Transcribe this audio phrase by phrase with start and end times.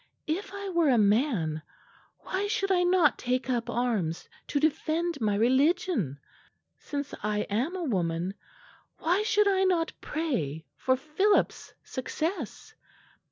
[0.25, 1.61] If I were a man,
[2.21, 6.19] why should I not take up arms to defend my religion?
[6.79, 8.33] Since I am a woman,
[8.97, 12.73] why should I not pray for Philip's success?